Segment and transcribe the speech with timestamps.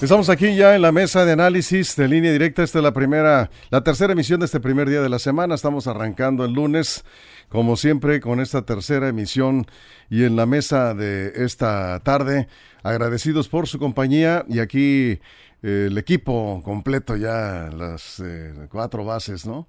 [0.00, 2.62] Estamos aquí ya en la mesa de análisis de línea directa.
[2.62, 5.56] Esta es la primera, la tercera emisión de este primer día de la semana.
[5.56, 7.04] Estamos arrancando el lunes,
[7.48, 9.66] como siempre, con esta tercera emisión
[10.08, 12.46] y en la mesa de esta tarde.
[12.84, 15.18] Agradecidos por su compañía y aquí
[15.64, 19.66] eh, el equipo completo ya, las eh, cuatro bases, ¿no?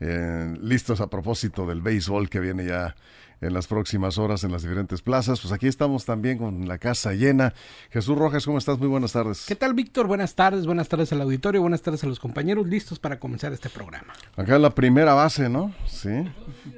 [0.00, 2.96] Eh, listos a propósito del béisbol que viene ya
[3.40, 5.40] en las próximas horas en las diferentes plazas.
[5.40, 7.54] Pues aquí estamos también con la casa llena.
[7.90, 8.78] Jesús Rojas, ¿cómo estás?
[8.78, 9.46] Muy buenas tardes.
[9.46, 10.06] ¿Qué tal, Víctor?
[10.06, 13.68] Buenas tardes, buenas tardes al auditorio, buenas tardes a los compañeros, listos para comenzar este
[13.68, 14.12] programa.
[14.36, 15.74] Acá la primera base, ¿no?
[15.86, 16.10] Sí.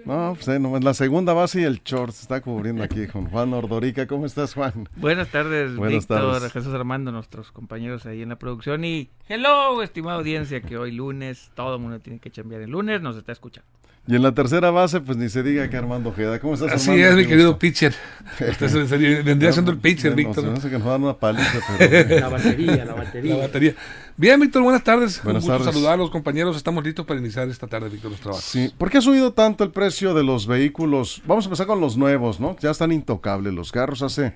[0.05, 3.28] No, pues eh, no, la segunda base y el short se está cubriendo aquí con
[3.28, 4.06] Juan Ordorica.
[4.06, 4.88] ¿Cómo estás, Juan?
[4.96, 6.52] Buenas tardes, Buenas Víctor, tardes.
[6.52, 8.84] Jesús Armando, nuestros compañeros ahí en la producción.
[8.84, 13.00] Y hello, estimada audiencia, que hoy lunes, todo el mundo tiene que chambear el lunes,
[13.02, 13.68] nos está escuchando.
[14.05, 16.41] Y en la tercera base, pues ni se diga que Armando Ojeda.
[16.41, 17.08] ¿Cómo estás, Así Armando?
[17.11, 17.95] es, mi querido pitcher.
[18.50, 20.42] Usted vendría siendo el pitcher, No, Víctor.
[20.45, 22.20] se me hace que nos dan una paliza, pero...
[22.20, 23.34] La batería, la batería.
[23.36, 23.75] La batería.
[24.17, 25.23] Bien, Víctor, buenas tardes.
[25.23, 25.75] Buenas Un gusto tardes.
[25.75, 26.56] saludar a los compañeros.
[26.56, 28.45] Estamos listos para iniciar esta tarde, Víctor, los trabajos.
[28.45, 31.23] Sí, ¿por qué ha subido tanto el precio de los vehículos?
[31.25, 32.56] Vamos a empezar con los nuevos, ¿no?
[32.58, 33.55] Ya están intocables.
[33.55, 34.34] Los carros hace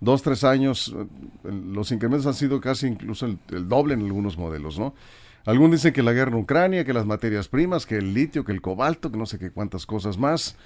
[0.00, 4.36] dos, tres años, eh, los incrementos han sido casi incluso el, el doble en algunos
[4.36, 4.94] modelos, ¿no?
[5.44, 8.52] Algunos dicen que la guerra en Ucrania, que las materias primas, que el litio, que
[8.52, 10.56] el cobalto, que no sé qué cuántas cosas más.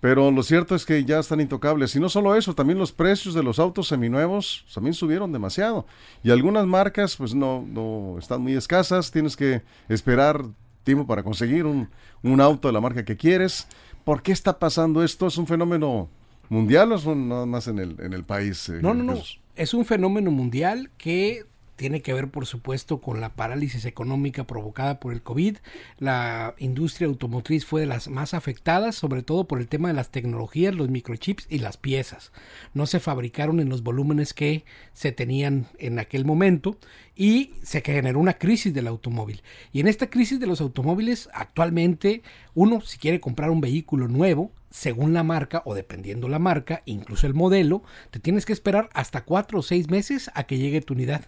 [0.00, 1.94] Pero lo cierto es que ya están intocables.
[1.94, 5.86] Y no solo eso, también los precios de los autos seminuevos también subieron demasiado.
[6.24, 9.12] Y algunas marcas, pues no, no están muy escasas.
[9.12, 10.44] Tienes que esperar
[10.82, 11.88] tiempo para conseguir un,
[12.24, 13.68] un auto de la marca que quieres.
[14.02, 15.28] ¿Por qué está pasando esto?
[15.28, 16.08] ¿Es un fenómeno
[16.48, 18.68] mundial o es un- nada más en el, en el país?
[18.70, 19.20] eh, No, no, no.
[19.54, 21.44] Es un fenómeno mundial que
[21.82, 25.56] tiene que ver, por supuesto, con la parálisis económica provocada por el COVID.
[25.98, 30.12] La industria automotriz fue de las más afectadas, sobre todo por el tema de las
[30.12, 32.30] tecnologías, los microchips y las piezas.
[32.72, 36.78] No se fabricaron en los volúmenes que se tenían en aquel momento
[37.16, 39.42] y se generó una crisis del automóvil.
[39.72, 42.22] Y en esta crisis de los automóviles, actualmente,
[42.54, 47.26] uno, si quiere comprar un vehículo nuevo, según la marca o dependiendo la marca, incluso
[47.26, 47.82] el modelo,
[48.12, 51.26] te tienes que esperar hasta cuatro o seis meses a que llegue tu unidad,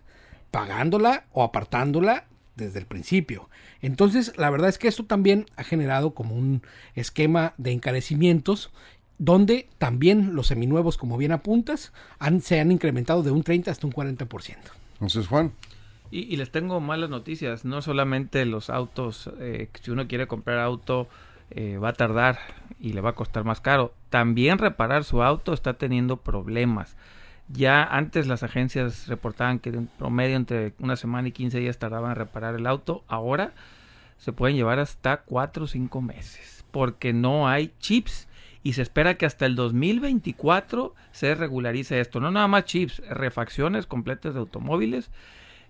[0.54, 3.50] pagándola o apartándola desde el principio.
[3.82, 6.62] Entonces, la verdad es que esto también ha generado como un
[6.94, 8.70] esquema de encarecimientos
[9.18, 13.84] donde también los seminuevos, como bien apuntas, han, se han incrementado de un 30 hasta
[13.84, 14.56] un 40%.
[14.92, 15.50] Entonces, Juan,
[16.12, 20.60] Y, y les tengo malas noticias, no solamente los autos, eh, si uno quiere comprar
[20.60, 21.08] auto
[21.50, 22.38] eh, va a tardar
[22.78, 26.96] y le va a costar más caro, también reparar su auto está teniendo problemas.
[27.48, 32.12] Ya antes las agencias reportaban que en promedio entre una semana y 15 días tardaban
[32.12, 33.52] en reparar el auto, ahora
[34.16, 38.26] se pueden llevar hasta 4 o 5 meses porque no hay chips
[38.64, 42.18] y se espera que hasta el 2024 se regularice esto.
[42.18, 45.08] No nada más chips, refacciones completas de automóviles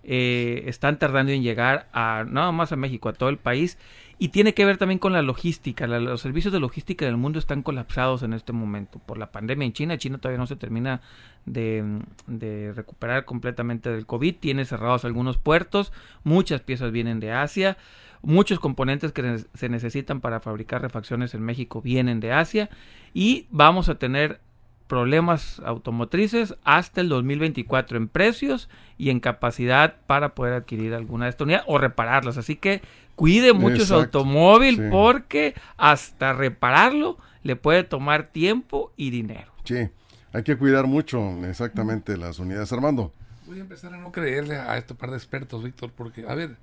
[0.01, 3.77] eh, están tardando en llegar a nada más a México, a todo el país.
[4.17, 5.87] Y tiene que ver también con la logística.
[5.87, 9.73] Los servicios de logística del mundo están colapsados en este momento por la pandemia en
[9.73, 9.97] China.
[9.97, 11.01] China todavía no se termina
[11.45, 14.35] de, de recuperar completamente del COVID.
[14.35, 15.91] Tiene cerrados algunos puertos.
[16.23, 17.77] Muchas piezas vienen de Asia.
[18.21, 22.69] Muchos componentes que se necesitan para fabricar refacciones en México vienen de Asia.
[23.13, 24.39] Y vamos a tener
[24.87, 31.31] problemas automotrices hasta el 2024 en precios y en capacidad para poder adquirir alguna de
[31.31, 32.37] estas unidades o repararlas.
[32.37, 32.81] Así que
[33.15, 34.83] cuide mucho su automóvil sí.
[34.91, 39.51] porque hasta repararlo le puede tomar tiempo y dinero.
[39.63, 39.89] sí,
[40.33, 42.73] hay que cuidar mucho exactamente las unidades.
[42.73, 43.13] Armando,
[43.47, 46.57] Voy a empezar a no creerle a este par de expertos, Víctor, porque, a ver,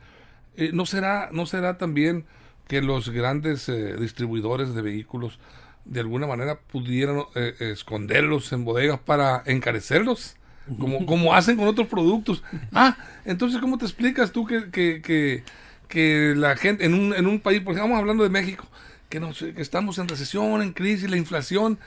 [0.56, 2.24] eh, ¿no, será, ¿no será también
[2.66, 5.38] que los grandes eh, distribuidores de vehículos
[5.84, 10.36] de alguna manera pudieran eh, esconderlos en bodegas para encarecerlos?
[10.78, 12.42] Como, como hacen con otros productos.
[12.72, 15.42] Ah, entonces, ¿cómo te explicas tú que, que, que,
[15.88, 18.66] que la gente en un, en un país, porque estamos hablando de México,
[19.08, 21.78] que, nos, que estamos en recesión, en crisis, la inflación,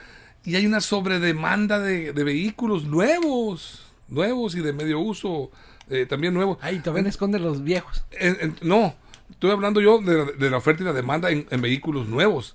[0.44, 5.50] y hay una sobredemanda de, de vehículos nuevos, nuevos y de medio uso,
[5.90, 6.58] eh, también nuevos.
[6.60, 8.04] Ahí todavía esconden los viejos.
[8.12, 8.94] En- en- no,
[9.30, 12.54] estoy hablando yo de, de la oferta y la demanda en, en vehículos nuevos.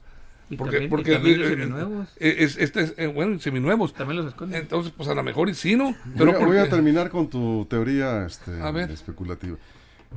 [0.52, 2.08] Y porque también- y porque también los eh, seminuevos.
[2.20, 3.94] eh, es, este es, eh, bueno, seminuevos.
[3.94, 4.62] También los esconden.
[4.62, 5.96] Entonces, pues a lo mejor y sí, ¿no?
[6.16, 8.92] Voy a, voy a terminar con tu teoría este, A ver.
[8.92, 9.58] especulativa.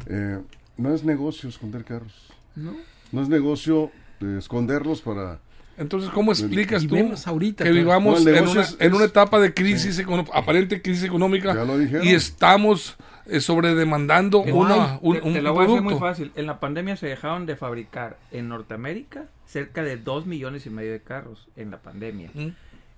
[0.06, 0.38] Eh,
[0.76, 2.12] no es negocio esconder carros.
[2.56, 2.74] ¿No?
[3.12, 3.90] No es negocio
[4.20, 5.38] eh, esconderlos para...
[5.76, 6.96] Entonces, ¿cómo explicas tú
[7.26, 7.84] ahorita, que claro.
[7.84, 11.64] vivamos No, en, una, es- en una etapa de crisis, econo- aparente crisis económica, Ya
[11.64, 12.06] lo dijeron.
[12.06, 15.94] y estamos eh, sobredemandando Te- una, un, te, un te la voy a hacer muy
[15.98, 16.32] fácil.
[16.36, 20.92] En la pandemia se dejaron de fabricar en Norteamérica cerca de 2 millones y medio
[20.92, 22.30] de carros en la pandemia.
[22.34, 22.48] Mm.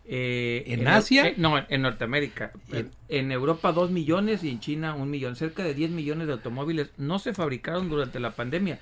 [0.09, 1.27] Eh, ¿En Asia?
[1.29, 2.53] eh, no, en Norteamérica.
[2.73, 5.37] En, en Europa 2 millones y en China 1 millón.
[5.37, 8.79] Cerca de 10 millones de automóviles no se fabricaron durante la pandemia.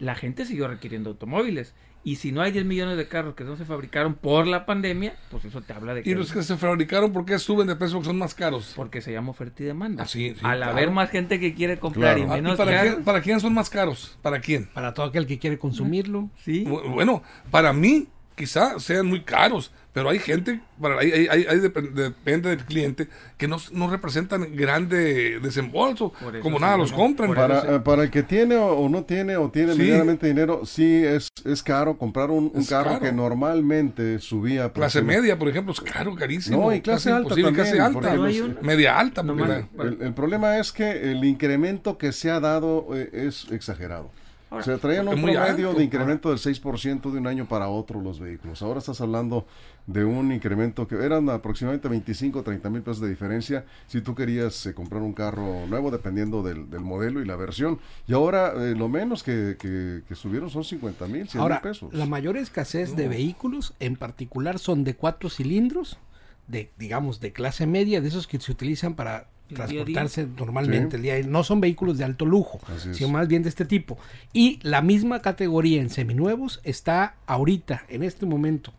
[0.00, 1.72] La gente siguió requiriendo automóviles.
[2.06, 5.16] Y si no hay 10 millones de carros que no se fabricaron por la pandemia,
[5.28, 6.10] pues eso te habla de que...
[6.10, 7.96] Y los que se fabricaron, ¿por qué suben de precio?
[7.96, 8.74] Porque son más caros.
[8.76, 10.04] Porque se llama oferta y demanda.
[10.04, 10.70] Ah, sí, sí, Al claro.
[10.72, 12.30] haber más gente que quiere comprar Claro.
[12.30, 14.16] y Ah, ¿y menos para, carros, quién, ¿Para quién son más caros?
[14.22, 14.66] ¿Para quién?
[14.72, 16.30] Para todo aquel que quiere consumirlo.
[16.44, 16.64] sí.
[16.64, 21.46] Bu- Bueno, para mí quizá sean muy caros, pero hay gente, para, hay, hay- hay-
[21.48, 26.12] hay dep- depende del cliente, que no, no representan grande desembolso,
[26.42, 27.32] como nada los compran.
[27.34, 29.78] Para, eh, para el que tiene o, o no tiene o tiene Sí.
[29.78, 33.00] medianamente dinero, sí es, es caro comprar un, carro caro.
[33.00, 34.64] que normalmente subía.
[34.72, 36.58] por Clase ejemplo, media, por ejemplo, es caro, carísimo.
[36.62, 38.14] No, y clase alta también, clase alta,
[38.60, 39.22] media alta.
[39.24, 43.46] porque la- El, el problema es que el incremento que se ha dado eh, es
[43.50, 44.10] exagerado.
[44.48, 45.74] Ahora, sea, traían un promedio alto.
[45.74, 48.62] de incremento del 6% de un año para otro los vehículos.
[48.62, 49.44] Ahora estás hablando
[49.88, 54.14] de un incremento que eran aproximadamente 25 o 30 mil pesos de diferencia si tú
[54.14, 57.80] querías eh, comprar un carro nuevo dependiendo del, del modelo y la versión.
[58.06, 61.60] Y ahora eh, lo menos que, que- que subieron son 50 mil, 100 mil Ahora,
[61.60, 61.92] pesos.
[61.92, 65.98] la mayor escasez de vehículos, en particular, son de cuatro cilindros,
[66.46, 69.66] de digamos de clase media, de esos que se utilizan para Día día.
[69.84, 70.96] transportarse normalmente Sí.
[70.96, 71.26] el día a día.
[71.26, 72.96] No son vehículos de alto lujo, Así es.
[72.96, 73.98] sino más bien de este tipo.
[74.32, 78.72] Y la misma categoría en seminuevos está ahorita, en este momento,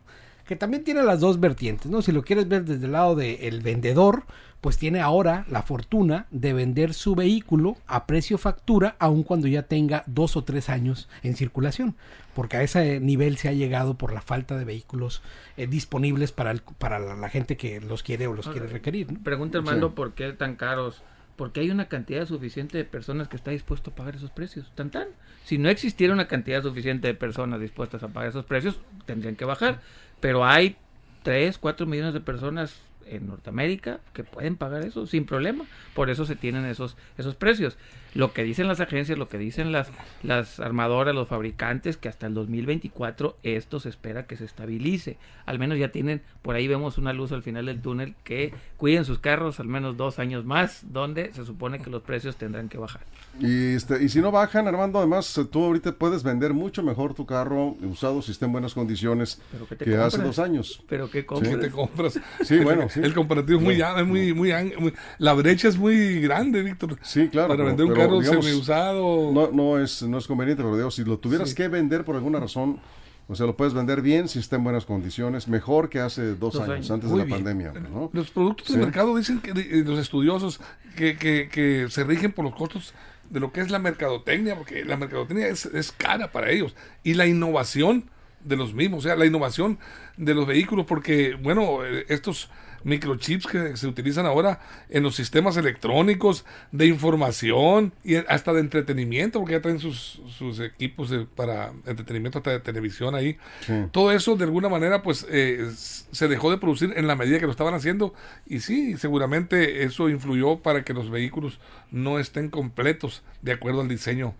[0.48, 2.02] que también tiene las dos vertientes, ¿no?
[2.02, 4.24] Si lo quieres ver desde el lado del vendedor,
[4.60, 9.62] pues tiene ahora la fortuna de vender su vehículo a precio factura, aun cuando ya
[9.64, 11.94] tenga dos o tres años en circulación,
[12.34, 15.22] porque a ese nivel se ha llegado por la falta de vehículos
[15.56, 19.12] eh, disponibles para, el- para la, la gente que los quiere o los quiere requerir.
[19.12, 19.22] ¿no?
[19.22, 21.02] Pregunta Armando por qué tan caros.
[21.36, 24.72] Porque hay una cantidad suficiente de personas que está dispuesto a pagar esos precios.
[24.74, 25.06] Tan tan.
[25.44, 29.44] Si no existiera una cantidad suficiente de personas dispuestas a pagar esos precios, tendrían que
[29.44, 29.80] bajar.
[30.20, 30.76] Pero hay
[31.22, 35.64] 3, 4 millones de personas en Norteamérica que pueden pagar eso sin problema.
[35.94, 37.76] Por eso se tienen esos, esos precios.
[38.14, 39.90] Lo que dicen las agencias, lo que dicen las,
[40.22, 45.18] las armadoras, los fabricantes, que hasta el 2024 esto se espera que se estabilice.
[45.46, 49.04] Al menos ya tienen, por ahí vemos una luz al final del túnel, que cuiden
[49.04, 52.78] sus carros al menos dos años más, donde se supone que los precios tendrán que
[52.78, 53.02] bajar.
[53.40, 57.24] Y, este, y si no bajan, Armando, además tú ahorita puedes vender mucho mejor tu
[57.24, 60.82] carro usado si está en buenas condiciones Pero ¿qué te que hace dos años.
[60.88, 61.60] Pero qué ¿Qué compras?
[61.60, 62.20] te compras?
[62.42, 63.00] Sí, bueno, sí.
[63.02, 66.96] El comparativo es muy, muy, muy, La brecha es muy grande, Víctor.
[67.02, 67.48] Sí, claro.
[67.48, 69.30] Para pero- vender un pero, carro digamos, semi-usado.
[69.32, 71.54] No, no, es, no es conveniente, pero digo, si lo tuvieras Sí.
[71.54, 72.80] que vender por alguna razón,
[73.28, 76.54] o sea, lo puedes vender bien si está en buenas condiciones, mejor que hace dos,
[76.54, 76.90] Dos años, años.
[76.90, 77.44] antes Muy de la bien.
[77.44, 78.10] pandemia, ¿no?
[78.12, 78.72] Los productos Sí.
[78.74, 80.60] del mercado dicen que eh, los estudiosos
[80.96, 82.94] que, que, que se rigen por los costos
[83.30, 86.74] de lo que es la mercadotecnia, porque la mercadotecnia es, es cara para ellos.
[87.04, 88.10] Y la innovación
[88.42, 89.78] de los mismos, o sea, la innovación
[90.16, 92.48] de los vehículos, porque, bueno, eh, estos
[92.84, 99.38] microchips que se utilizan ahora en los sistemas electrónicos de información y hasta de entretenimiento,
[99.40, 103.36] porque ya traen sus, sus equipos de- para entretenimiento hasta de televisión ahí.
[103.66, 103.72] Sí.
[103.92, 107.46] Todo eso de alguna manera pues eh, se dejó de producir en la medida que
[107.46, 108.14] lo estaban haciendo
[108.46, 113.88] y sí, seguramente eso influyó para que los vehículos no estén completos de acuerdo al
[113.88, 114.34] diseño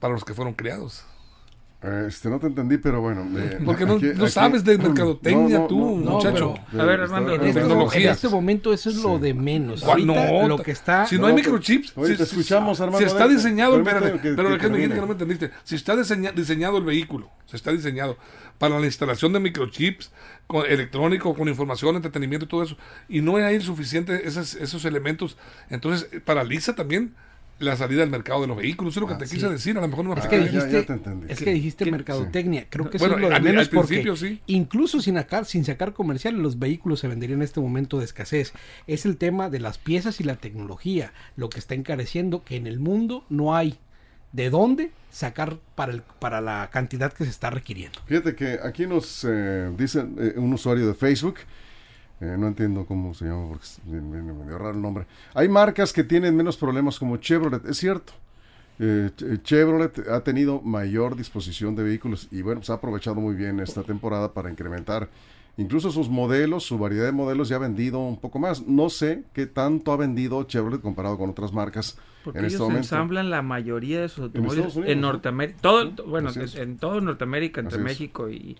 [0.00, 1.04] para los que fueron creados.
[2.06, 3.26] Este, no te entendí, pero bueno.
[3.38, 6.54] eh, Porque no, aquí- no aquí- sabes de mercadotecnia No, no, tú, no, no, muchacho.
[6.70, 8.16] pero- A ver, está- Armando, En este, en tecnologías.
[8.16, 9.82] este momento eso es lo de menos.
[9.84, 11.06] Ahorita No, lo que está...
[11.06, 13.76] si no, hay microchips, oye, si- te si- escuchamos, si, Armando, está a ver, diseñado,
[13.76, 14.94] espérate, que- pero que es que me dijiste termine.
[14.94, 15.50] que no me entendiste.
[15.64, 18.16] Si está diseña- diseñado el vehículo, se está diseñado
[18.58, 20.10] para la instalación de microchips
[20.46, 22.76] con, electrónico, con información, entretenimiento y todo eso,
[23.08, 25.36] y no hay suficiente esos, esos elementos,
[25.68, 27.14] entonces paraliza también
[27.60, 28.92] la salida al mercado de los vehículos.
[28.94, 30.72] Eso es lo que te quise decir, a lo mejor no me Es que dijiste,
[30.72, 31.26] ya te entendí.
[31.30, 32.66] es que dijiste mercadotecnia.
[32.68, 34.40] Creo que eso Bueno, es lo de al- menos al principio porque sí.
[34.46, 38.52] incluso sin sacar, sin sacar comerciales, los vehículos se venderían en este momento de escasez.
[38.86, 42.66] Es el tema de las piezas y la tecnología lo que está encareciendo que en
[42.66, 43.78] el mundo no hay
[44.32, 48.00] de dónde sacar para, el, para la cantidad que se está requiriendo.
[48.06, 51.36] Fíjate que aquí nos eh, dice eh, un usuario de Facebook,
[52.20, 55.06] eh, no entiendo cómo se llama porque es bien- bien- medio raro el nombre.
[55.34, 58.12] Hay marcas que tienen menos problemas como Chevrolet, es cierto.
[58.78, 59.10] Eh,
[59.42, 63.82] Chevrolet ha tenido mayor disposición de vehículos y bueno, se ha aprovechado muy bien esta
[63.84, 65.08] temporada para incrementar
[65.56, 68.66] incluso sus modelos, su variedad de modelos ya ha vendido un poco más.
[68.66, 72.62] No sé qué tanto ha vendido Chevrolet comparado con otras marcas Porque en ellos este
[72.64, 72.78] momento.
[72.80, 75.12] ensamblan la mayoría de sus automóviles Unidos, en ¿no?
[75.12, 75.58] Norteamérica.
[75.60, 77.78] Todo, bueno, en todo Norteamérica, entre.
[77.78, 78.56] México y...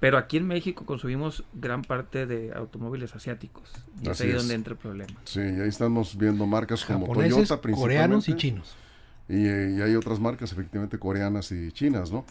[0.00, 3.72] Pero aquí en México consumimos gran parte de automóviles asiáticos.
[4.00, 4.36] Y es Así ahí es.
[4.36, 5.14] donde entra el problema.
[5.24, 8.40] Sí, y ahí estamos viendo marcas como Japoneses, Toyota coreanos y principalmente.
[8.40, 8.76] chinos.
[9.28, 12.24] Y, y hay otras marcas efectivamente coreanas y chinas, ¿no?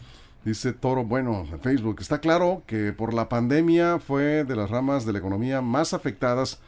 [0.45, 5.05] Dice Toro, bueno, en Facebook, está claro que por la pandemia fue de las ramas
[5.05, 6.59] de la economía más afectadas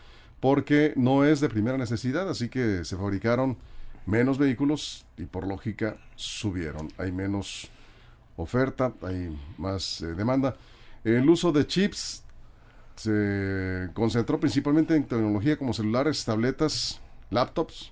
[0.41, 3.57] porque no es de primera necesidad, así que se fabricaron
[4.05, 6.89] menos vehículos y por lógica subieron.
[6.97, 7.69] Hay menos
[8.35, 10.55] oferta, hay más eh, demanda.
[11.03, 12.23] El uso de chips
[12.95, 17.91] se concentró principalmente en tecnología como celulares, tabletas, laptops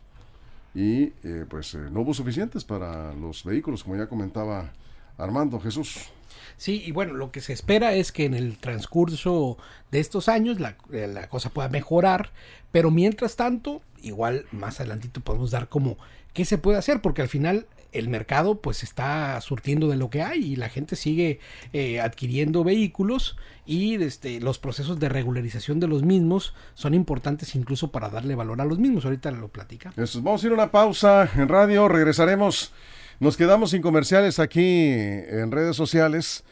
[0.75, 4.73] y eh, pues eh, no hubo suficientes para los vehículos, como ya comentaba
[5.17, 6.09] Armando Jesús.
[6.57, 9.57] Sí, y bueno, lo que se espera es que en el transcurso
[9.91, 12.31] de estos años la, eh, la cosa pueda mejorar,
[12.71, 15.97] pero mientras tanto, igual más adelantito podemos dar como
[16.33, 20.21] qué se puede hacer, porque al final el mercado pues está surtiendo de lo que
[20.21, 21.39] hay y la gente sigue
[21.73, 27.91] eh, adquiriendo vehículos y este, los procesos de regularización de los mismos son importantes incluso
[27.91, 29.05] para darle valor a los mismos.
[29.05, 29.93] Ahorita lo platica.
[29.95, 32.71] Vamos a ir a una pausa en radio, regresaremos.
[33.19, 36.43] Nos quedamos sin comerciales aquí en redes sociales.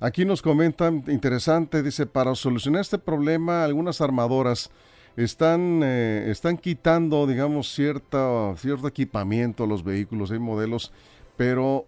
[0.00, 4.70] Aquí nos comentan, interesante, dice, para solucionar este problema, algunas armadoras
[5.16, 10.92] están, eh, están quitando, digamos, cierta, cierto equipamiento a los vehículos, hay modelos,
[11.36, 11.86] pero,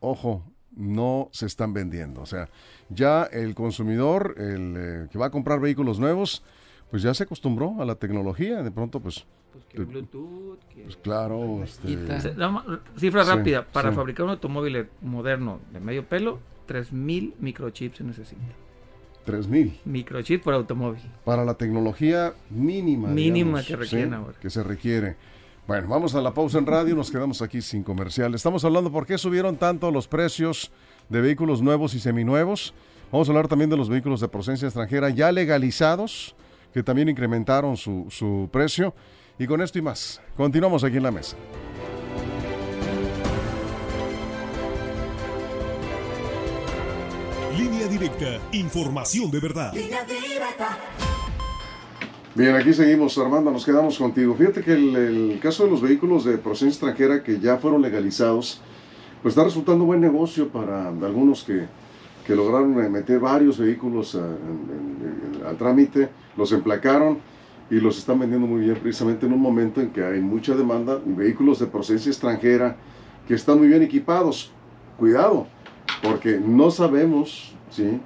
[0.00, 0.42] ojo,
[0.76, 2.20] no se están vendiendo.
[2.22, 2.48] O sea,
[2.88, 6.42] ya el consumidor, el eh, que va a comprar vehículos nuevos,
[6.90, 10.82] pues ya se acostumbró a la tecnología, de pronto, pues, Pues que Bluetooth, que...
[10.82, 11.88] pues claro, este,
[12.98, 13.96] Cifra Sí, rápida, para sí.
[13.96, 18.42] fabricar un automóvil moderno de medio pelo, 3000 microchips se necesita.
[19.24, 19.80] 3000.
[19.84, 21.00] Microchip por automóvil.
[21.24, 23.08] para la tecnología mínima.
[23.08, 24.14] Mínima digamos, que requieren ¿sí?
[24.14, 24.34] ahora.
[24.40, 25.16] Que se requiere.
[25.66, 28.34] Bueno, vamos a la pausa en radio, nos quedamos aquí sin comercial.
[28.34, 30.72] Estamos hablando por qué subieron tanto los precios
[31.08, 32.74] de vehículos nuevos y seminuevos.
[33.12, 36.34] Vamos a hablar también de los vehículos de procedencia extranjera ya legalizados,
[36.74, 38.94] que también incrementaron su, su precio.
[39.38, 41.36] Y con esto y más, continuamos aquí en la mesa.
[47.92, 49.72] Directa, información de verdad.
[52.34, 54.34] Bien, aquí seguimos, Armando, nos quedamos contigo.
[54.34, 58.62] Fíjate que el, caso de los vehículos de procedencia extranjera que ya fueron legalizados,
[59.20, 61.66] pues está resultando buen negocio para algunos que,
[62.26, 67.18] que lograron meter varios vehículos al trámite, los emplacaron
[67.70, 70.98] y los están vendiendo muy bien precisamente en un momento en que hay mucha demanda
[71.04, 72.76] vehículos de procedencia extranjera
[73.28, 74.50] que están muy bien equipados.
[74.98, 75.46] Cuidado,
[76.02, 78.00] porque no sabemos, ¿sí?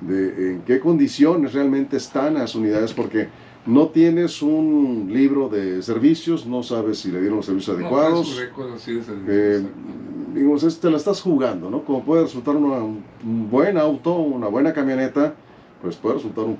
[0.00, 3.28] de en qué condiciones realmente están las unidades, porque
[3.66, 8.28] no tienes un libro de servicios, no sabes si le dieron los servicios No, adecuados.
[9.28, 9.62] Eh,
[10.34, 11.84] digamos, es- te la estás jugando, ¿no?
[11.84, 15.34] Como puede resultar una- un buen auto, una buena camioneta,
[15.82, 16.56] pues puede resultar un-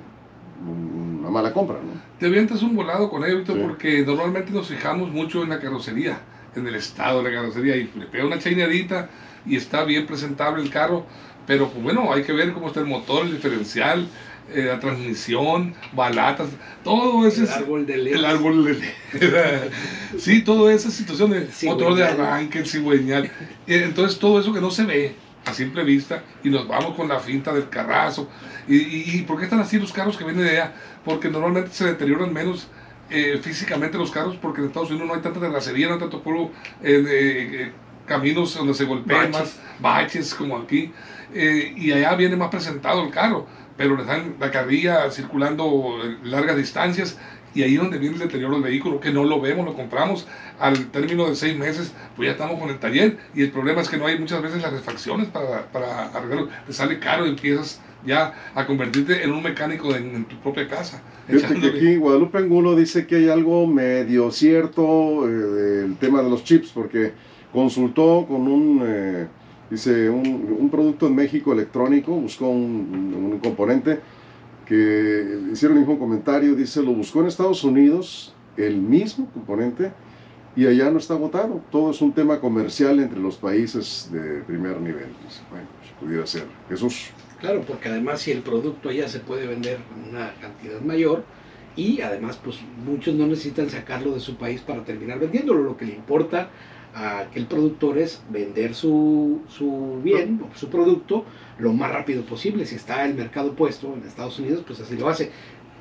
[0.69, 1.99] un- una mala compra, ¿no?
[2.19, 3.59] Te avientas un volado con Sí.
[3.59, 6.19] porque normalmente nos fijamos mucho en la carrocería,
[6.55, 9.09] en el estado de la carrocería, y le pega una chaineadita
[9.47, 11.05] y está bien presentable el carro,
[11.47, 14.07] pero pues bueno, hay que ver cómo está el motor, el diferencial,
[14.53, 16.49] eh, la transmisión, balatas,
[16.83, 17.43] todo ese...
[17.43, 17.49] es-
[17.85, 18.93] de El árbol de
[20.17, 22.19] Sí, toda esa situación de motor de Cigüeñal.
[22.21, 23.25] arranque, el cigüeñal.
[23.67, 27.07] Eh, Entonces, todo eso que no se ve a simple vista y nos vamos con
[27.07, 28.29] la finta del carrazo.
[28.67, 30.73] ¿Y, y, y por qué están así los carros que vienen de allá?
[31.03, 32.67] Porque normalmente se deterioran menos
[33.09, 36.21] eh, físicamente los carros porque en Estados Unidos no hay tanta terracería, no hay tanto
[36.81, 37.71] eh, eh, eh,
[38.11, 39.39] caminos donde se golpean Baches.
[39.39, 40.91] más, baches como aquí.
[41.33, 46.57] Eh, y allá viene más presentado el carro, pero le dan la carrilla circulando largas
[46.57, 47.17] distancias
[47.53, 50.27] y ahí es donde viene el deterioro del vehículo, que no lo vemos, lo compramos
[50.59, 53.89] al término de seis meses, pues ya estamos con el taller y el problema es
[53.89, 57.81] que no hay muchas veces las refacciones para, para arreglarlo, te sale caro y empiezas
[58.05, 61.01] ya a convertirte en un mecánico de- en tu propia casa.
[61.29, 66.29] Fíjate que aquí Guadalupe Angulo dice que hay algo medio cierto eh, del tema de
[66.29, 67.13] los chips, porque
[67.51, 69.27] consultó con un, eh,
[69.69, 73.99] dice, un, producto en México electrónico, buscó un, componente
[74.65, 79.91] que hicieron el mismo comentario, dice, lo buscó en Estados Unidos, el mismo componente,
[80.55, 81.61] y allá no está agotado.
[81.71, 85.09] Todo es un tema comercial entre los países de primer nivel.
[85.49, 86.45] Bueno, pues, pudiera ser.
[86.69, 87.09] Jesús.
[87.39, 89.79] Claro, porque además si el producto ya se puede vender
[90.09, 91.23] una cantidad mayor,
[91.75, 95.85] y además pues muchos no necesitan sacarlo de su país para terminar vendiéndolo, lo que
[95.85, 96.49] le importa
[96.93, 101.25] a aquel productor es vender su, su bien, su producto,
[101.59, 102.65] lo más rápido posible.
[102.65, 105.31] Si está el mercado puesto en Estados Unidos, pues así lo hace.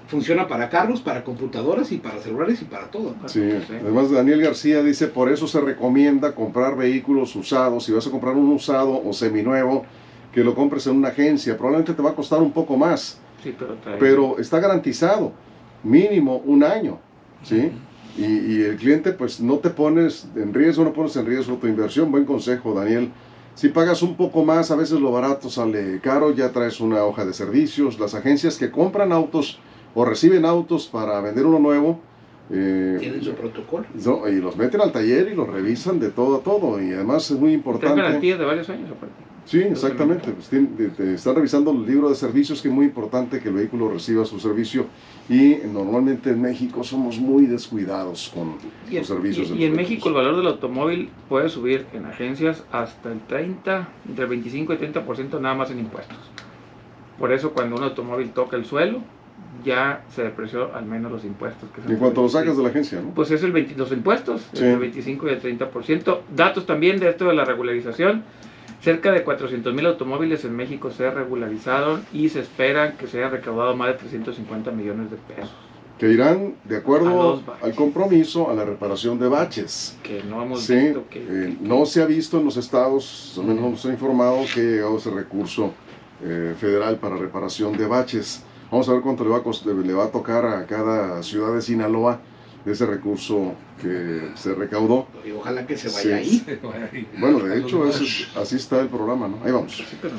[0.08, 3.14] Funciona para carros, para computadoras y para celulares y para todo.
[3.26, 3.40] Sí.
[3.80, 7.84] Además, Daniel García dice, por eso se recomienda comprar vehículos usados.
[7.84, 9.84] Si vas a comprar un usado o seminuevo,
[10.32, 11.56] que lo compres en una agencia.
[11.56, 15.32] Probablemente te va a costar un poco más, Sí, pero, trae- pero está garantizado,
[15.84, 16.98] mínimo un año.
[17.42, 17.70] ¿sí?
[18.20, 18.24] Y,
[18.56, 22.10] y el cliente, pues no te pones en riesgo, no pones en riesgo tu inversión.
[22.12, 23.10] Buen consejo, Daniel.
[23.54, 27.24] Si pagas un poco más, a veces lo barato sale caro, ya traes una hoja
[27.24, 27.98] de servicios.
[27.98, 29.58] Las agencias que compran autos
[29.94, 32.00] o reciben autos para vender uno nuevo,
[32.50, 33.84] eh, Tienen su protocolo.
[34.04, 36.82] no, y los meten al taller y los revisan de todo a todo.
[36.82, 38.00] Y además es muy importante.
[38.00, 39.29] garantías de varios años aparte.
[39.46, 40.30] Sí, exactamente.
[40.30, 43.48] Pues, tiene- te- te están revisando el libro de servicios, que es muy importante que
[43.48, 44.86] el vehículo reciba su servicio.
[45.28, 48.54] Y normalmente en México somos muy descuidados con
[48.90, 49.50] Y los servicios.
[49.50, 53.88] y- y en México el valor del automóvil puede subir en agencias hasta el 30,
[54.08, 56.18] entre el 25 y 30% nada más en impuestos.
[57.18, 59.00] Por eso cuando un automóvil toca el suelo,
[59.64, 61.68] ya se depreció al menos los impuestos.
[61.74, 63.10] Que son En cuanto lo sacas de la agencia, ¿no?
[63.10, 64.58] Pues es el 20 los impuestos, Sí.
[64.58, 66.22] entre el 25 y el 30%.
[66.34, 68.22] Datos también de esto de la regularización.
[68.82, 73.28] Cerca de 400 mil automóviles en México se regularizaron y se espera que se haya
[73.28, 75.50] recaudado más de 350 millones de pesos.
[75.98, 79.98] Que irán de acuerdo al compromiso a la reparación de baches.
[80.02, 83.34] Que no hemos Sí, visto que, eh, que- no se ha visto en los estados,
[83.38, 85.74] al menos no se ha informado que ha llegado ese recurso
[86.22, 88.42] eh, federal para reparación de baches.
[88.70, 91.52] Vamos a ver cuánto le va, a cost- le va a tocar a cada ciudad
[91.54, 92.20] de Sinaloa
[92.64, 95.06] de ese recurso que se recaudó.
[95.24, 96.44] Y ojalá que se vaya Sí.
[96.50, 97.08] ahí.
[97.18, 99.38] Bueno, de hecho, es- así está el programa, ¿no?
[99.44, 99.76] Ahí vamos.
[99.76, 100.14] Sí, pero-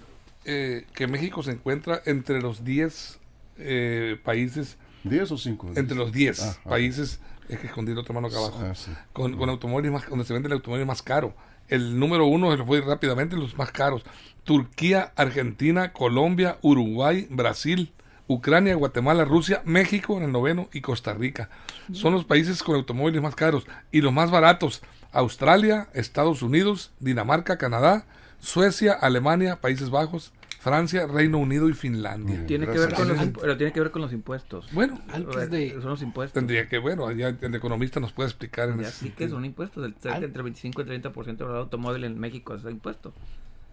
[0.48, 3.18] eh, que México se encuentra entre los 10
[3.58, 4.76] eh, países,
[5.08, 5.72] ¿10 o 5?
[5.76, 8.90] entre los 10 Ah, países, es que escondí la otra mano acá abajo, Ah, sí.
[9.12, 11.34] con, con automóviles más, donde se vende el automóvil más caro?
[11.68, 14.02] El número uno, se lo voy rápidamente, los más caros.
[14.44, 17.92] Turquía, Argentina, Colombia, Uruguay, Brasil,
[18.28, 21.48] Ucrania, Guatemala, Rusia, México en el noveno y Costa Rica.
[21.92, 23.66] Son los países con automóviles más caros.
[23.90, 28.06] Y los más baratos, Australia, Estados Unidos, Dinamarca, Canadá,
[28.38, 30.32] Suecia, Alemania, Países Bajos,
[30.70, 32.44] Francia, Reino Unido y Finlandia.
[32.44, 34.66] Tiene que ver con los, pero tiene que ver con los impuestos.
[34.72, 36.32] Bueno, Antes de, Son los impuestos.
[36.34, 39.44] tendría que, bueno, ya el economista nos puede explicar en Ya ese sí que son
[39.44, 39.84] impuestos.
[39.84, 43.14] El, cerca entre 25 y 30% del automóvil en México es impuesto.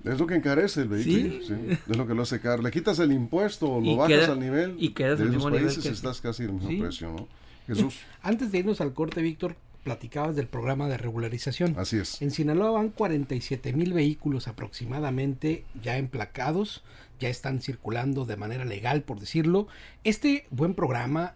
[0.03, 1.47] Es lo que encarece el vehículo, Sí.
[1.47, 2.61] sí, es lo que lo hace caro.
[2.61, 5.31] Le quitas el impuesto o lo Y bajas queda- al nivel y quedas de al
[5.31, 6.77] mismo nivel países que- estás casi al mismo Sí.
[6.77, 7.27] precio, ¿no?
[7.65, 11.75] Jesús, antes de irnos al corte, Víctor, platicabas del programa de regularización.
[11.77, 12.21] así es.
[12.21, 16.83] En Sinaloa van 47 mil vehículos aproximadamente ya emplacados,
[17.19, 19.67] ya están circulando de manera legal, por decirlo.
[20.03, 21.35] Este buen programa,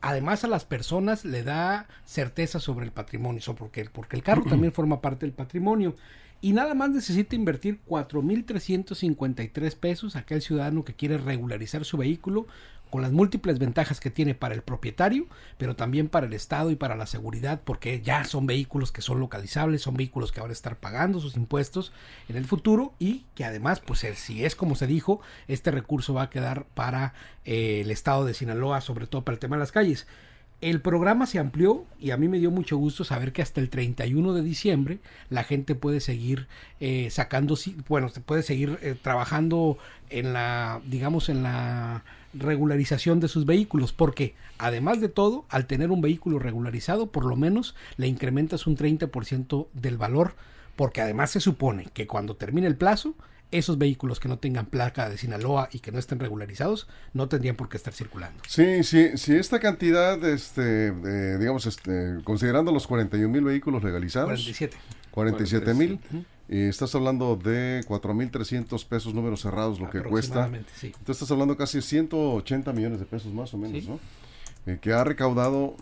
[0.00, 4.72] además a las personas le da certeza sobre el patrimonio, porque, porque el carro también
[4.72, 5.96] forma parte del patrimonio.
[6.40, 12.46] Y nada más necesita invertir 4.353 pesos aquel ciudadano que quiere regularizar su vehículo
[12.90, 16.76] con las múltiples ventajas que tiene para el propietario, pero también para el Estado y
[16.76, 20.52] para la seguridad, porque ya son vehículos que son localizables, son vehículos que van a
[20.52, 21.92] estar pagando sus impuestos
[22.28, 26.14] en el futuro y que además, pues eh, si es como se dijo, este recurso
[26.14, 29.60] va a quedar para eh, el Estado de Sinaloa, sobre todo para el tema de
[29.60, 30.06] las calles.
[30.60, 33.70] El programa se amplió y a mí me dio mucho gusto saber que hasta el
[33.70, 34.98] 31 de diciembre
[35.30, 36.48] la gente puede seguir
[36.80, 37.56] eh, sacando,
[37.88, 39.78] bueno, puede seguir trabajando
[40.10, 42.02] en la, digamos, en la
[42.34, 47.36] regularización de sus vehículos, porque además de todo, al tener un vehículo regularizado, por lo
[47.36, 50.34] menos le incrementas un 30% del valor,
[50.76, 53.14] porque además se supone que cuando termine el plazo,
[53.50, 57.56] esos vehículos que no tengan placa de Sinaloa y que no estén regularizados no tendrían
[57.56, 58.42] por qué estar circulando.
[58.46, 60.92] Sí, sí, si esta cantidad, este,
[61.38, 64.76] digamos, este, considerando los 41 mil vehículos legalizados, 47.
[65.10, 65.98] 47 mil,
[66.48, 70.48] y estás hablando de 4.300 pesos números cerrados lo que cuesta.
[70.74, 70.86] Sí.
[70.86, 74.00] Entonces estás hablando casi 180 millones de pesos más o menos, ¿no?
[74.66, 75.76] Eh, que ha recaudado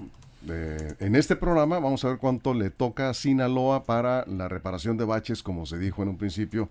[0.48, 1.79] eh, en este programa.
[1.79, 5.79] Vamos a ver cuánto le toca a Sinaloa para la reparación de baches, como se
[5.79, 6.68] dijo en un principio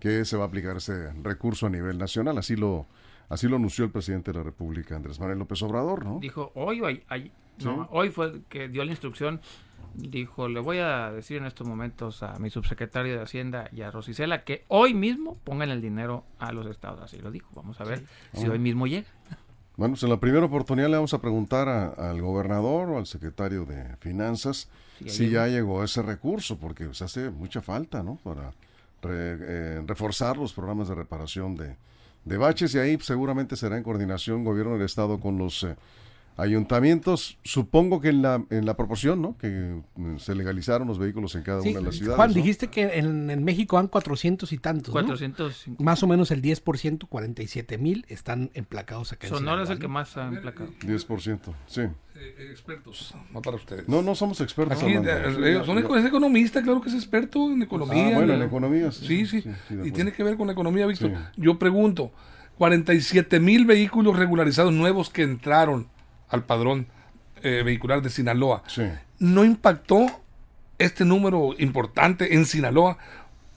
[0.00, 2.38] que se va a aplicar ese recurso a nivel nacional.
[2.38, 2.86] Así lo,
[3.28, 6.18] así lo anunció el presidente de la República, Andrés Manuel López Obrador, ¿no?
[6.20, 6.88] Dijo, hoy o
[7.64, 9.40] no, hoy fue que dio la instrucción,
[9.96, 13.90] dijo, le voy a decir en estos momentos a mi subsecretario de Hacienda y a
[13.90, 17.00] Rosicela que hoy mismo pongan el dinero a los estados.
[17.00, 17.48] Así lo dijo.
[17.54, 19.08] Vamos a ver si hoy mismo llega.
[19.76, 23.64] Bueno, pues en la primera oportunidad le vamos a preguntar al gobernador o al secretario
[23.66, 24.68] de Finanzas
[25.04, 28.18] si ya llegó ese recurso, porque se pues, hace mucha falta, ¿no?
[28.24, 28.52] Para
[29.08, 31.76] eh, reforzar los programas de reparación de,
[32.24, 35.76] de, baches y ahí seguramente será en coordinación gobierno del estado con los eh,
[36.36, 39.38] ayuntamientos, supongo que en la, en la proporción, ¿no?
[39.38, 42.16] Que mm, se legalizaron los vehículos en cada una de las ciudades.
[42.16, 45.66] Juan, dijiste que en, México han 400 y tantos, 400.
[45.78, 49.88] Más o menos el 10%, 47 mil, están emplacados acá en Sonora es el que
[49.88, 50.70] más ha emplacado.
[50.80, 51.82] 10%, sí.
[52.18, 53.88] Eh, expertos, no para ustedes.
[53.88, 54.82] No, no somos expertos.
[54.82, 58.08] Aquí, eh, son, es economista, claro que es experto en economía.
[58.08, 58.92] Ah, bueno, en economía.
[58.92, 59.44] Sí, sí.
[59.70, 61.10] y tiene que ver con la economía, visto.
[61.36, 62.12] Yo pregunto,
[62.58, 65.88] 47 mil vehículos regularizados nuevos que entraron
[66.28, 66.86] al padrón
[67.42, 68.62] eh, vehicular de Sinaloa.
[69.18, 70.06] ¿No impactó
[70.78, 72.98] este número importante en Sinaloa?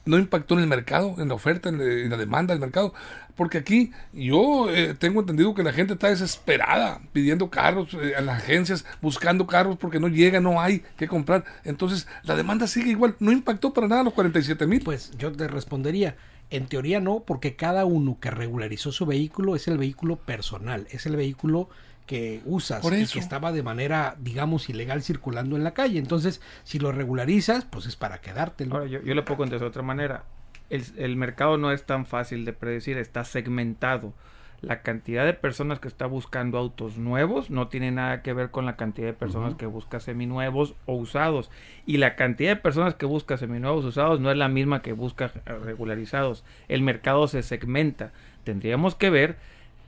[0.04, 2.94] ¿No impactó en el mercado, en la oferta, en, la demanda del mercado?
[3.36, 8.26] Porque aquí yo eh, tengo entendido que la gente está desesperada pidiendo carros eh, en
[8.26, 11.44] las agencias, buscando carros porque no llega, no hay que comprar.
[11.64, 13.16] Entonces la demanda sigue igual.
[13.18, 14.82] ¿No impactó para nada los 47 mil?
[14.82, 16.16] Pues yo te respondería.
[16.50, 21.06] En teoría no, porque cada uno que regularizó su vehículo es el vehículo personal, es
[21.06, 21.68] el vehículo
[22.06, 25.98] que usas y que estaba de manera, digamos, ilegal circulando en la calle.
[25.98, 28.76] Entonces, si lo regularizas, pues es para quedártelo.
[28.76, 30.24] Ahora, yo, yo le puedo contestar de otra manera.
[30.70, 34.12] El, el, mercado no es tan fácil de predecir, está segmentado.
[34.60, 38.66] La cantidad de personas que está buscando autos nuevos no tiene nada que ver con
[38.66, 41.50] la cantidad de personas que busca seminuevos o usados.
[41.86, 45.32] Y la cantidad de personas que busca seminuevos usados no es la misma que busca
[45.46, 46.44] regularizados.
[46.68, 48.12] El mercado se segmenta.
[48.44, 49.38] Tendríamos que ver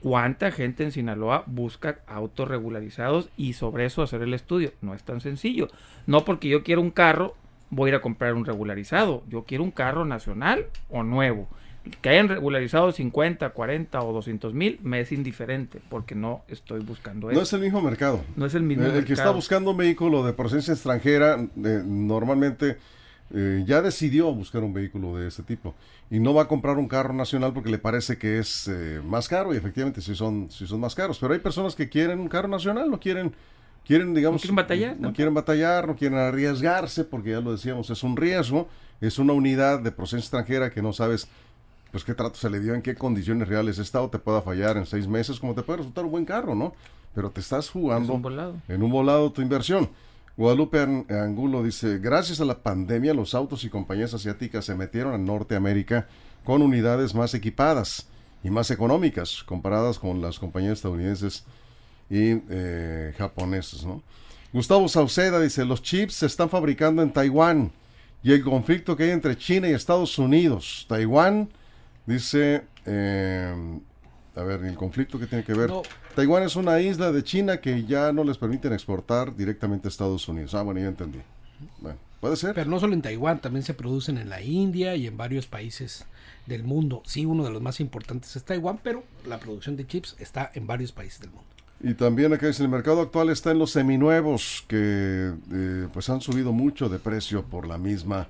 [0.03, 4.73] cuánta gente en Sinaloa busca autos regularizados y sobre eso hacer el estudio.
[4.81, 5.69] No es tan sencillo.
[6.05, 7.35] No porque yo quiero un carro,
[7.69, 9.23] voy a ir a comprar un regularizado.
[9.29, 11.47] Yo quiero un carro nacional o nuevo.
[12.01, 17.29] Que hayan regularizado 50, 40 o 200 mil me es indiferente porque no estoy buscando
[17.29, 17.39] eso.
[17.39, 18.23] No es el mismo mercado.
[18.35, 22.77] No es el mismo el, que está buscando un vehículo de procedencia extranjera eh, normalmente
[23.33, 25.73] eh, ya decidió buscar un vehículo de ese tipo.
[26.11, 29.27] Y no va a comprar un carro nacional porque le parece que es eh, más
[29.27, 29.53] caro.
[29.53, 31.17] Y efectivamente si son si son más caros.
[31.19, 33.33] Pero hay personas que quieren un carro nacional no quieren
[33.85, 37.89] quieren digamos no quieren batallar no, quieren batallar no quieren arriesgarse porque ya lo decíamos
[37.89, 38.67] es un riesgo
[39.01, 41.27] es una unidad de procedencia extranjera que no sabes
[41.91, 44.77] pues qué trato se le dio en qué condiciones reales está o te pueda fallar
[44.77, 46.73] en seis meses como te puede resultar un buen carro no
[47.13, 48.13] pero te estás jugando
[48.67, 49.89] en un volado tu inversión
[50.35, 55.17] Guadalupe Angulo dice, gracias a la pandemia los autos y compañías asiáticas se metieron a
[55.19, 56.07] Norteamérica
[56.43, 58.07] con unidades más equipadas
[58.43, 61.45] y más económicas comparadas con las compañías estadounidenses
[62.09, 63.85] y eh, japonesas.
[64.51, 67.71] Gustavo Sauceda dice, los chips se están fabricando en Taiwán
[68.23, 70.85] y el conflicto que hay entre China y Estados Unidos.
[70.89, 71.49] Taiwán,
[72.07, 73.81] dice, eh,
[74.35, 75.69] a ver, el conflicto que tiene que ver.
[76.15, 80.27] Taiwán es una isla de China que ya no les permiten exportar directamente a Estados
[80.27, 80.53] Unidos.
[80.53, 81.19] Ah, bueno, ya entendí.
[81.79, 82.53] Bueno, puede ser.
[82.53, 86.05] Pero no solo en Taiwán, también se producen en la India y en varios países
[86.45, 87.01] del mundo.
[87.05, 90.67] Sí, uno de los más importantes es Taiwán, pero la producción de chips está en
[90.67, 91.47] varios países del mundo.
[91.81, 96.21] Y también acá dice, el mercado actual está en los seminuevos, que eh, pues han
[96.21, 98.27] subido mucho de precio por la misma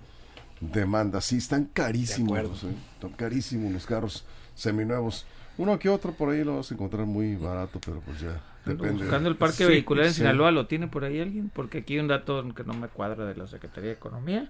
[0.60, 1.22] demanda.
[1.22, 2.64] Sí, están carísimos.
[2.64, 2.74] ¿eh?
[2.96, 5.26] Están carísimos los carros seminuevos.
[5.58, 9.04] Uno que otro por ahí lo vas a encontrar muy barato, pero pues ya depende.
[9.04, 11.52] Buscando el parque vehicular en Sinaloa, ¿lo tiene por ahí alguien?
[11.54, 14.50] Porque aquí hay un dato que no me cuadra de la Secretaría de Economía.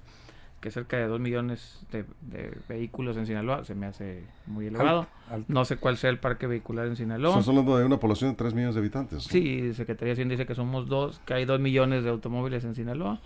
[0.61, 5.07] que cerca de 2 millones de, de vehículos en Sinaloa, se me hace muy elevado.
[5.49, 7.31] No sé cuál sea el parque vehicular en Sinaloa.
[7.31, 9.25] Estamos hablando de una población de 3 millones de habitantes.
[9.25, 9.29] ¿no?
[9.29, 12.75] Sí, Secretaría de Hacienda dice que somos dos, que hay 2 millones de automóviles en
[12.75, 13.19] Sinaloa.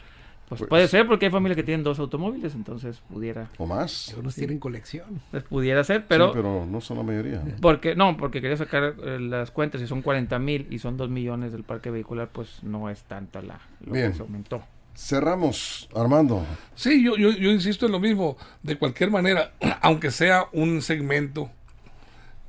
[0.47, 4.09] Pues, Pues- puede ser porque hay familias que tienen dos automóviles, entonces pudiera O más.
[4.11, 5.21] Algunos tienen colección.
[5.29, 7.43] pues pudiera ser, pero, Sí, pero no son la mayoría.
[7.61, 11.09] porque no, porque quería sacar eh, las cuentas, si son 40 mil y son 2
[11.09, 14.11] millones del parque vehicular, pues no es tanta la lo Bien.
[14.11, 14.63] que se aumentó.
[14.95, 16.43] Cerramos, Armando.
[16.75, 18.35] Sí, yo, yo, yo insisto en lo mismo.
[18.63, 21.51] De cualquier manera, aunque sea un segmento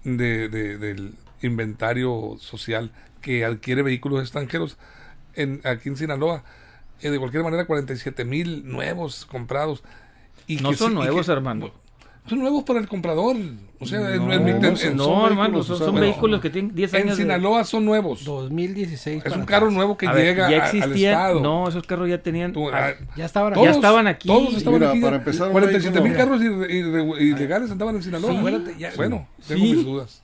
[0.05, 4.79] de, de- del inventario social que adquiere vehículos extranjeros
[5.35, 6.45] en, aquí en Sinaloa,
[7.01, 9.83] eh, de cualquier manera 47 mil nuevos comprados.
[10.47, 11.73] Y No que son sí- nuevos, que- Armando.
[12.27, 13.37] Son nuevos para el comprador.
[13.81, 16.01] O sea, en- No, en, en- no en- son- No, son hermano, vehículos son, Bueno,
[16.01, 17.17] vehículos que tienen 10 en años.
[17.17, 18.25] de- Sinaloa son nuevos.
[18.25, 19.25] 2016.
[19.25, 19.73] Es un carro atrás.
[19.77, 21.13] nuevo que A ver, llega ya a- al existían.
[21.15, 21.41] Estado.
[21.41, 22.53] No, esos carros ya tenían.
[22.53, 24.29] Tú, ah, ah, Ya estaban Todos, Ya estaban aquí.
[24.29, 25.01] Todos estaban Mira, aquí.
[25.01, 28.31] para empezar, un 47 mil carros ilegales andaban en Sinaloa.
[28.33, 28.37] Sí.
[28.39, 28.93] Acuérdate, ya.
[28.97, 30.23] Bueno, tengo mis dudas.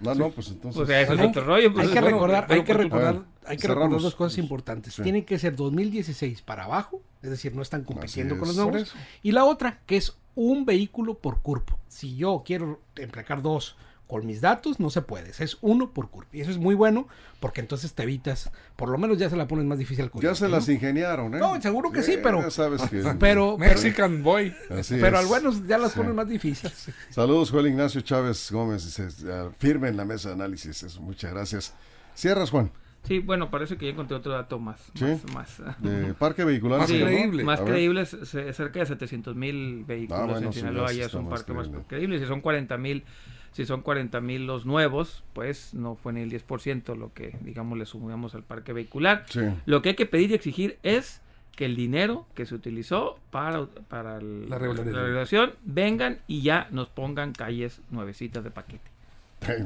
[0.00, 0.82] No, no, pues entonces.
[0.82, 1.72] o sea, ese es otro rollo.
[1.72, 4.02] pues, Hay que bueno, recordar, hay que recordar, ver, hay que recordar cerramos.
[4.02, 4.94] dos cosas importantes.
[4.94, 5.02] Sí.
[5.02, 8.62] Tienen que ser 2016 para abajo, es decir, no están compitiendo con los es.
[8.62, 8.88] Por nuevos.
[8.90, 8.98] eso.
[9.22, 11.78] Y la otra, que es un vehículo por curpo.
[11.88, 13.76] Si yo quiero emplacar dos
[14.06, 15.30] con mis datos, no se puede.
[15.38, 16.28] Es uno por curpo.
[16.34, 17.08] Y eso es muy bueno
[17.40, 20.12] porque entonces te evitas, por lo menos ya se la pones más difícil al Ya
[20.12, 20.50] coyote, se ¿no?
[20.50, 21.38] las ingeniaron, ¿eh?
[21.38, 22.98] No, seguro que sí, pero- Ya sabes que.
[22.98, 24.54] Pero, pero, Mexican Boy.
[24.70, 25.24] así pero es.
[25.24, 25.98] al menos ya las Sí.
[25.98, 26.88] pones más difíciles.
[27.10, 28.84] Saludos, Juan Ignacio Chávez Gómez.
[28.84, 30.82] Dice, ah, firme en la mesa de análisis.
[30.82, 31.74] Eso, muchas gracias.
[32.14, 32.70] Cierras, Juan.
[33.04, 34.80] Sí, bueno, parece que ya encontré otro dato más.
[34.94, 35.04] Sí.
[35.34, 36.78] Más, más, De Parque Vehicular.
[36.80, 37.06] Más Sí, ¿no?
[37.06, 37.44] creíble.
[37.44, 41.52] Más creíble, cerca de 700 mil vehículos Ah, bueno, en Sinaloa ya es un parque
[41.52, 41.84] más creíble.
[41.88, 42.18] creíble.
[42.20, 43.02] Si son 40 mil,
[43.50, 47.76] si son 40 mil los nuevos, pues no fue ni el 10% lo que, digamos,
[47.76, 49.24] le sumamos al parque vehicular.
[49.28, 49.40] Sí.
[49.66, 51.20] Lo que hay que pedir y exigir es
[51.56, 56.88] que el dinero que se utilizó para, para el- La regularización vengan y ya nos
[56.88, 58.91] pongan calles nuevecitas de paquete.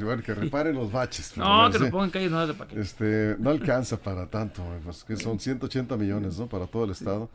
[0.03, 1.37] Bueno, que reparen los baches.
[1.37, 1.85] No, que sí.
[1.85, 2.81] nos pongan calles nuevas de paquete.
[2.81, 6.47] Este, no alcanza para tanto, pues que son 180 millones, ¿no?
[6.47, 7.29] Para todo el estado.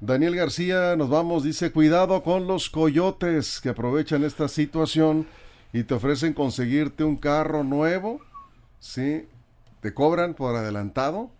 [0.00, 5.26] Daniel García, nos vamos, dice, cuidado con los coyotes que aprovechan esta situación
[5.72, 8.20] y te ofrecen conseguirte un carro nuevo,
[8.80, 9.26] ¿sí?
[9.80, 11.30] Te cobran por adelantado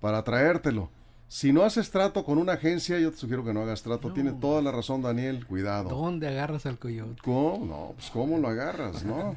[0.00, 0.90] para traértelo.
[1.28, 4.08] Si no haces trato con una agencia, yo te sugiero que no hagas trato.
[4.08, 4.14] No.
[4.14, 5.88] Tiene toda la razón, Daniel, cuidado.
[5.88, 7.22] ¿Dónde agarras al coyote?
[7.24, 7.64] ¿Cómo?
[7.64, 9.34] No, pues cómo lo agarras, ¿no?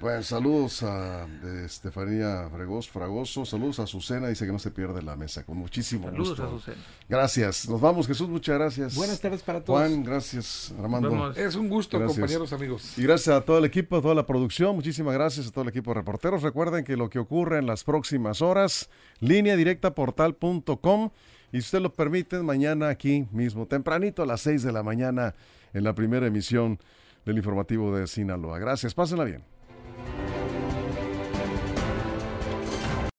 [0.00, 1.26] Bueno, saludos a
[1.64, 6.04] Estefanía Fregos, Fragoso, saludos a Azucena, dice que no se pierde la mesa, con muchísimo
[6.10, 6.42] Saludos gusto.
[6.42, 6.76] a Azucena.
[7.08, 8.94] Gracias, nos vamos Jesús, muchas gracias.
[8.96, 9.78] Buenas tardes para todos.
[9.80, 11.32] Juan, gracias Armando.
[11.32, 12.18] Es un gusto, Gracias.
[12.18, 12.98] compañeros amigos.
[12.98, 15.68] Y gracias a todo el equipo, a toda la producción, muchísimas gracias a todo el
[15.70, 16.42] equipo de reporteros.
[16.42, 21.10] Recuerden que lo que ocurre en las próximas horas, línea directa portal.com
[21.50, 25.34] y si usted lo permite, mañana aquí mismo, tempranito a las 6 de la mañana
[25.72, 26.78] en la primera emisión
[27.24, 28.58] del informativo de Sinaloa.
[28.58, 29.53] Gracias, pásenla bien.
[29.86, 30.23] Thank you.